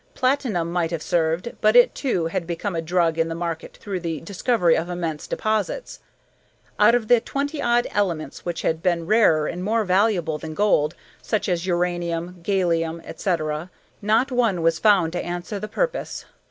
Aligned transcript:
Platinum 0.15 0.71
might 0.71 0.89
have 0.89 1.03
served, 1.03 1.51
but 1.61 1.75
it, 1.75 1.93
too, 1.93 2.25
had 2.25 2.47
become 2.47 2.75
a 2.75 2.81
drug 2.81 3.19
in 3.19 3.27
the 3.29 3.35
market 3.35 3.77
through 3.77 3.99
the 3.99 4.19
discovery 4.21 4.75
of 4.75 4.89
immense 4.89 5.27
deposits. 5.27 5.99
Out 6.79 6.95
of 6.95 7.07
the 7.07 7.19
twenty 7.21 7.61
odd 7.61 7.85
elements 7.91 8.43
which 8.43 8.63
had 8.63 8.81
been 8.81 9.05
rarer 9.05 9.45
and 9.45 9.63
more 9.63 9.85
valuable 9.85 10.39
than 10.39 10.55
gold, 10.55 10.95
such 11.21 11.47
as 11.47 11.67
uranium, 11.67 12.39
gallium, 12.41 12.99
etc., 13.05 13.69
not 14.01 14.31
one 14.31 14.63
was 14.63 14.79
found 14.79 15.13
to 15.13 15.23
answer 15.23 15.59
the 15.59 15.67
purpose. 15.67 16.25